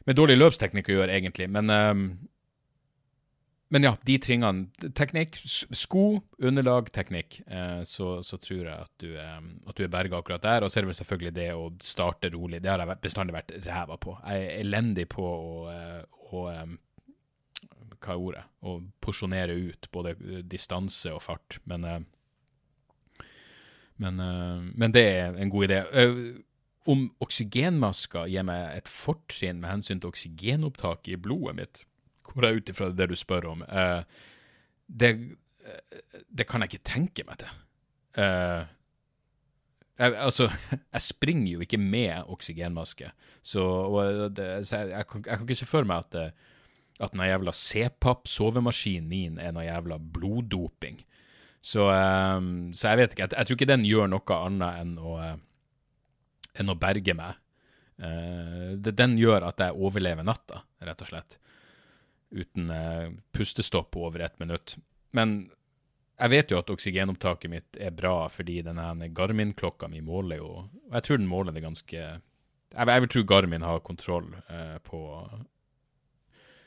med 0.08 0.18
dårlig 0.18 0.40
løpsteknikk 0.40 0.90
å 0.90 0.98
gjøre, 0.98 1.14
egentlig. 1.14 1.46
Men 1.54 1.70
um, 1.70 2.06
men 3.72 3.86
ja, 3.86 3.94
de 4.04 4.18
tingene. 4.20 4.66
Teknikk, 4.92 5.38
sko, 5.48 6.20
underlag, 6.44 6.90
teknikk. 6.92 7.38
Eh, 7.46 7.80
så, 7.88 8.18
så, 8.20 8.36
tror 8.36 8.66
jeg 8.66 8.74
at 8.74 8.92
du, 9.00 9.14
eh, 9.16 9.38
at 9.40 9.78
du 9.78 9.84
er 9.86 9.92
berga 9.92 10.18
akkurat 10.18 10.44
der. 10.44 10.66
Og 10.66 10.68
så 10.68 10.78
er 10.78 10.84
det 10.84 10.90
vel 10.90 10.98
selvfølgelig 10.98 11.32
det 11.38 11.46
å 11.56 11.70
starte 11.80 12.28
rolig. 12.34 12.60
Det 12.60 12.68
har 12.68 12.82
jeg 12.84 13.00
bestandig 13.00 13.36
vært 13.38 13.54
ræva 13.64 13.96
på. 14.02 14.18
Jeg 14.26 14.44
er 14.44 14.58
elendig 14.60 15.06
på 15.14 15.24
å, 15.24 15.54
å, 15.72 16.02
å 16.36 16.42
eh, 16.52 16.74
Hva 18.02 18.12
er 18.12 18.24
ordet? 18.26 18.42
Å 18.60 18.74
porsjonere 19.00 19.56
ut 19.56 19.88
både 19.94 20.12
distanse 20.52 21.14
og 21.16 21.22
fart. 21.24 21.56
Men, 21.64 21.86
eh, 21.88 23.24
men, 24.04 24.20
eh, 24.20 24.66
men 24.68 24.92
det 24.92 25.06
er 25.14 25.38
en 25.38 25.54
god 25.54 25.70
idé. 25.70 25.84
om 26.84 27.06
oksygenmasker 27.22 28.26
gir 28.26 28.42
meg 28.42 28.76
et 28.76 28.88
fortrinn 28.90 29.60
med 29.62 29.70
hensyn 29.70 30.00
til 30.02 30.10
oksygenopptak 30.10 31.06
i 31.08 31.16
blodet 31.16 31.54
mitt 31.54 31.84
hvor 32.32 32.46
jeg 32.46 32.60
ut 32.60 32.72
ifra 32.72 32.90
det 32.92 33.08
du 33.12 33.16
spør 33.18 33.50
om, 33.54 33.64
Eh, 33.68 34.02
det, 34.92 35.10
det, 36.28 36.46
kan 36.48 36.62
jeg 36.62 36.72
ikke 36.72 36.88
tenke 36.90 37.24
meg 37.26 37.40
til. 37.40 37.52
Eh, 38.20 38.64
jeg, 39.98 40.16
altså, 40.16 40.48
jeg 40.94 41.04
springer 41.04 41.52
jo 41.54 41.64
ikke 41.64 41.80
med 41.80 42.28
oksygenmaske, 42.32 43.12
så, 43.42 43.62
det, 44.34 44.66
så 44.66 44.82
jeg, 44.82 44.90
jeg, 44.96 45.06
kan, 45.06 45.24
jeg, 45.26 45.38
kan, 45.38 45.46
ikke 45.46 45.60
se 45.62 45.70
for 45.70 45.88
meg 45.88 46.04
at, 46.06 46.18
eh, 46.18 46.50
at 47.02 47.14
den 47.14 47.24
jævla 47.26 47.54
C-papp-sovemaskinen 47.56 49.08
min 49.08 49.38
er 49.40 49.54
noe 49.54 49.66
jævla 49.66 49.98
bloddoping. 49.98 51.00
Så, 51.62 51.86
um, 51.86 52.72
så, 52.74 52.90
jeg 52.90 52.98
vet 52.98 53.12
ikke. 53.14 53.28
Jeg, 53.30 53.46
tror 53.46 53.56
ikke 53.56 53.70
den 53.70 53.86
gjør 53.86 54.08
noe 54.10 54.36
annet 54.36 54.80
enn 54.82 54.96
å, 54.98 55.12
enn 56.58 56.72
å 56.72 56.78
berge 56.78 57.14
meg. 57.14 57.38
Uh, 58.02 58.74
det, 58.82 58.96
den 58.98 59.14
gjør 59.20 59.46
at 59.46 59.62
jeg 59.62 59.78
overlever 59.78 60.26
natta, 60.26 60.64
rett 60.82 61.04
og 61.06 61.12
slett 61.12 61.38
uten 62.32 62.70
eh, 62.70 63.12
pustestopp 63.32 63.96
over 63.96 64.24
ett 64.24 64.38
minutt. 64.40 64.76
Men 65.12 65.50
jeg 66.18 66.32
vet 66.32 66.52
jo 66.52 66.58
at 66.60 66.70
oksygenopptaket 66.70 67.50
mitt 67.50 67.78
er 67.80 67.94
bra, 67.96 68.28
fordi 68.30 68.60
denne 68.64 69.08
Garmin-klokka 69.16 69.88
mi 69.90 70.02
måler 70.04 70.38
jo 70.42 70.50
Og 70.62 70.92
jeg 70.94 71.06
tror 71.06 71.18
den 71.18 71.30
måler 71.30 71.56
det 71.56 71.64
ganske 71.64 71.96
Jeg, 71.96 72.20
jeg 72.76 73.02
vil 73.04 73.10
tro 73.10 73.22
Garmin 73.26 73.64
har 73.66 73.82
kontroll 73.84 74.28
eh, 74.48 74.78
på 74.84 75.00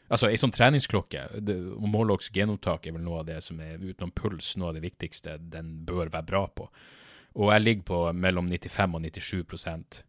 Altså, 0.05 0.27
ei 0.29 0.38
sånn 0.38 0.53
treningsklokke, 0.53 1.24
det, 1.41 1.55
å 1.57 1.88
måle 1.89 2.13
oksygenopptak 2.13 2.84
er 2.86 2.93
vel 2.93 3.01
noe 3.01 3.24
av 3.24 3.25
det 3.25 3.39
som 3.41 3.57
er 3.63 3.81
utenom 3.81 4.12
puls, 4.13 4.51
noe 4.53 4.69
av 4.69 4.75
det 4.77 4.84
viktigste 4.84 5.39
den 5.41 5.72
bør 5.88 6.12
være 6.13 6.27
bra 6.29 6.43
på. 6.45 6.67
Og 7.41 7.50
jeg 7.50 7.63
ligger 7.63 7.88
på 7.89 8.01
mellom 8.13 8.45
95 8.51 9.00
og 9.00 9.01
97 9.01 10.03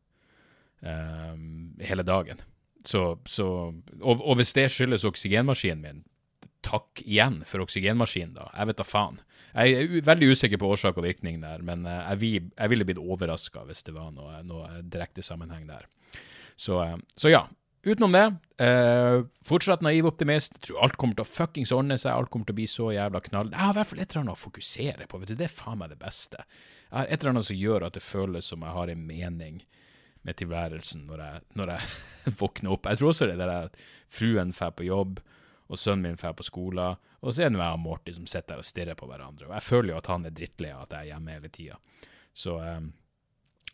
um, 0.85 1.47
hele 1.81 2.05
dagen. 2.05 2.45
Så, 2.87 3.19
så 3.27 3.47
og, 4.01 4.21
og, 4.21 4.37
hvis 4.39 4.55
det 4.55 4.69
skyldes 4.71 5.07
oksygenmaskinen 5.09 5.83
min, 5.83 6.05
takk 6.67 7.03
igjen 7.03 7.41
for 7.47 7.65
oksygenmaskinen, 7.65 8.37
da. 8.39 8.49
Jeg 8.55 8.71
vet 8.71 8.81
da 8.81 8.87
faen. 8.87 9.21
Jeg 9.57 9.77
er 9.81 10.07
veldig 10.07 10.31
usikker 10.35 10.61
på 10.61 10.69
årsak 10.75 10.99
og 11.01 11.07
virkning 11.07 11.41
der, 11.43 11.63
men 11.67 11.87
eh, 11.89 12.03
jeg, 12.13 12.21
vil, 12.21 12.49
jeg 12.53 12.73
ville 12.73 12.87
blitt 12.89 13.03
overraska 13.03 13.65
hvis 13.67 13.87
det 13.87 13.95
var 13.97 14.11
noe, 14.15 14.43
noe, 14.47 14.83
direkte 14.85 15.25
sammenheng 15.25 15.65
der. 15.71 15.87
Så, 16.57 16.83
eh, 16.85 16.99
så 17.19 17.33
ja. 17.33 17.47
Utenom 17.87 18.11
det, 18.11 18.25
eh, 18.67 19.21
fortsatt 19.47 19.85
naiv 19.87 20.09
optimist. 20.11 20.57
Tror 20.67 20.81
alt 20.83 20.97
kommer 20.99 21.15
til 21.15 21.23
å 21.23 21.31
fuckings 21.31 21.71
ordne 21.75 21.95
seg. 22.03 22.11
Alt 22.11 22.33
kommer 22.35 22.49
til 22.49 22.57
å 22.57 22.59
bli 22.59 22.67
så 22.71 22.89
jævla 22.91 23.21
knall. 23.29 23.53
Jeg 23.53 23.63
har 23.63 23.77
i 23.77 23.79
hvert 23.79 23.91
fall 23.93 24.01
et 24.03 24.09
eller 24.11 24.25
annet 24.25 24.35
å 24.35 24.43
fokusere 24.43 25.07
på. 25.07 25.21
vet 25.23 25.31
du, 25.31 25.37
Det 25.39 25.47
er 25.47 25.55
faen 25.55 25.79
meg 25.79 25.93
det 25.95 26.01
beste. 26.01 26.43
Jeg 26.89 26.97
har 26.99 27.07
et 27.07 27.21
eller 27.21 27.35
annet 27.37 27.47
som 27.47 27.61
gjør 27.61 27.87
at 27.87 27.95
det 27.95 28.03
føles 28.03 28.51
som 28.51 28.67
jeg 28.67 28.75
har 28.75 28.91
en 28.91 29.07
mening 29.07 29.63
med 30.27 30.37
tilværelsen 30.41 31.07
når 31.07 31.23
jeg, 31.23 31.47
når 31.59 31.73
jeg 31.77 32.35
våkner 32.41 32.75
opp. 32.75 32.91
Jeg 32.91 33.01
tror 33.01 33.13
også 33.13 33.31
det 33.31 33.39
er 33.39 33.55
at 33.55 33.81
fruen 34.13 34.53
drar 34.57 34.75
på 34.77 34.87
jobb, 34.87 35.23
og 35.67 35.81
sønnen 35.81 36.13
min 36.13 36.19
drar 36.21 36.37
på 36.39 36.47
skolen, 36.47 37.01
og 37.23 37.35
så 37.35 37.43
er 37.43 37.51
det 37.51 37.59
jeg 37.59 37.79
og 37.79 37.83
Morty 37.83 38.15
som 38.15 38.29
sitter 38.31 38.55
der 38.55 38.63
og 38.63 38.69
stirrer 38.69 38.99
på 38.99 39.09
hverandre. 39.11 39.49
Og 39.49 39.57
jeg 39.57 39.67
føler 39.67 39.93
jo 39.93 39.99
at 39.99 40.11
han 40.13 40.29
er 40.29 40.35
drittlei 40.35 40.71
av 40.71 40.85
at 40.85 40.95
jeg 40.95 41.07
er 41.07 41.13
hjemme 41.15 41.35
hele 41.35 41.51
tida. 41.51 41.81
Så 42.37 42.59
um, 42.61 42.93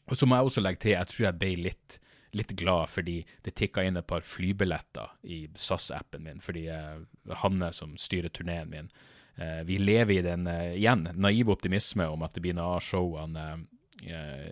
Og 0.09 0.17
så 0.19 0.27
må 0.27 0.37
jeg 0.37 0.49
også 0.49 0.63
legge 0.63 0.81
til, 0.83 0.97
jeg 0.97 1.09
tror 1.11 1.25
jeg 1.27 1.39
ble 1.39 1.51
litt, 1.69 1.99
litt 2.35 2.53
glad 2.59 2.91
fordi 2.91 3.21
det 3.45 3.55
tikka 3.55 3.85
inn 3.87 4.01
et 4.01 4.09
par 4.09 4.25
flybilletter 4.27 5.13
i 5.23 5.45
SAS-appen 5.55 6.25
min, 6.25 6.41
fordi 6.43 6.65
uh, 6.73 7.05
Hanne, 7.45 7.71
som 7.77 7.93
styrer 8.01 8.33
turneen 8.33 8.73
min, 8.73 8.91
uh, 9.39 9.61
vi 9.69 9.79
lever 9.79 10.19
i 10.19 10.25
den, 10.27 10.49
uh, 10.49 10.73
igjen, 10.73 11.07
naive 11.15 11.55
optimisme 11.55 12.09
om 12.09 12.25
at 12.25 12.35
det 12.35 12.45
blir 12.45 12.57
noe 12.57 12.79
av 12.79 12.85
showene 12.85 13.47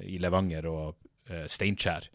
i 0.06 0.20
Levanger 0.22 0.66
og 0.70 1.09
Steinkjer 1.50 2.08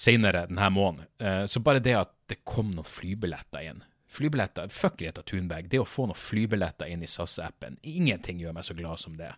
senere 0.00 0.46
denne 0.48 0.70
måneden. 0.72 1.08
Uh, 1.20 1.44
så 1.46 1.60
bare 1.60 1.82
det 1.84 1.96
at 1.98 2.12
det 2.30 2.40
kom 2.48 2.72
noen 2.72 2.88
flybilletter 2.88 3.66
inn 3.68 3.84
Flybilletter, 4.10 4.68
Fuck 4.74 4.96
Greta 4.98 5.22
Thunberg. 5.22 5.68
Det 5.70 5.78
å 5.78 5.86
få 5.86 6.08
noen 6.08 6.18
flybilletter 6.18 6.90
inn 6.90 7.04
i 7.06 7.10
SAS-appen 7.10 7.76
Ingenting 7.86 8.40
gjør 8.42 8.56
meg 8.56 8.66
så 8.66 8.74
glad 8.74 8.98
som 8.98 9.14
det. 9.18 9.30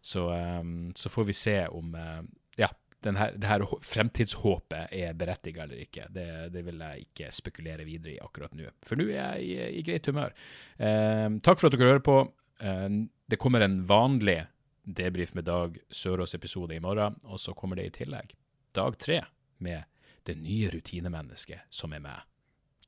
Så, 0.00 0.30
um, 0.32 0.94
så 0.96 1.10
får 1.12 1.26
vi 1.28 1.34
se 1.36 1.56
om 1.68 1.92
uh, 1.92 2.22
ja, 2.56 2.70
her, 3.04 3.34
det 3.36 3.50
her 3.50 3.66
fremtidshåpet 3.84 4.94
er 4.96 5.18
berettiget 5.18 5.66
eller 5.66 5.82
ikke. 5.84 6.06
Det, 6.12 6.28
det, 6.54 6.62
vil 6.64 6.80
jeg 6.86 7.04
ikke 7.04 7.28
spekulere 7.36 7.84
videre 7.84 8.14
i 8.14 8.22
akkurat 8.24 8.56
nå. 8.56 8.70
For 8.86 9.00
nå 9.00 9.10
er 9.10 9.18
jeg 9.18 9.44
i, 9.44 9.68
i 9.80 9.84
greit 9.84 10.08
humør. 10.08 10.32
Uh, 10.80 11.36
takk 11.44 11.60
for 11.60 11.68
at 11.68 11.76
dere 11.76 11.92
hører 11.92 12.06
på. 12.06 12.16
Uh, 12.64 13.04
det 13.28 13.40
kommer 13.40 13.64
en 13.64 13.82
vanlig 13.88 14.38
debrif 14.84 15.36
med 15.36 15.48
Dag 15.48 15.76
Sørås-episode 15.92 16.76
i 16.76 16.80
morgen, 16.84 17.20
og 17.28 17.40
så 17.40 17.52
kommer 17.56 17.80
det 17.80 17.90
i 17.90 17.94
tillegg 18.00 18.32
dag 18.74 18.98
tre 18.98 19.22
med 19.62 19.84
det 20.26 20.38
nye 20.40 20.70
rutinemennesket 20.72 21.68
som 21.70 21.92
er 21.92 22.02
med. 22.04 22.24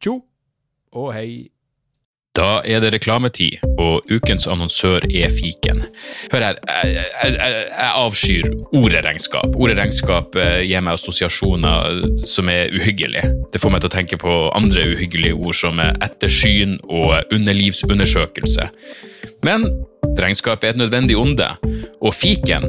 Tjo 0.00 0.20
og 0.96 1.12
hei! 1.14 1.50
Da 2.36 2.58
er 2.68 2.82
det 2.84 2.90
reklametid, 2.92 3.62
og 3.80 4.04
ukens 4.12 4.44
annonsør 4.50 5.06
er 5.08 5.30
fiken. 5.32 5.78
Hør 6.28 6.44
her, 6.44 6.58
jeg, 6.84 7.06
jeg, 7.22 7.62
jeg 7.70 7.92
avskyr 8.02 8.50
ordet 8.76 9.00
regnskap. 9.06 9.56
Ordet 9.56 9.78
regnskap 9.78 10.36
eh, 10.36 10.60
gir 10.68 10.84
meg 10.84 10.98
assosiasjoner 10.98 12.02
som 12.28 12.52
er 12.52 12.74
uhyggelige. 12.76 13.30
Det 13.54 13.62
får 13.62 13.72
meg 13.72 13.80
til 13.80 13.88
å 13.88 13.94
tenke 13.96 14.20
på 14.20 14.36
andre 14.52 14.84
uhyggelige 14.92 15.38
ord 15.38 15.56
som 15.56 15.80
ettersyn 15.80 16.76
og 16.90 17.32
underlivsundersøkelse. 17.32 18.68
Men 19.46 19.64
regnskap 20.20 20.64
er 20.64 20.74
et 20.74 20.82
nødvendig 20.82 21.16
onde, 21.16 21.48
og 22.04 22.12
fiken 22.12 22.68